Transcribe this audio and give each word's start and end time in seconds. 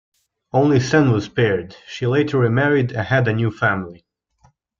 Only 0.51 0.79
Sen 0.79 1.11
was 1.11 1.25
spared; 1.25 1.75
she 1.85 2.07
later 2.07 2.39
remarried 2.39 2.91
and 2.91 3.05
had 3.05 3.27
a 3.27 3.33
new 3.33 3.51
family. 3.51 4.03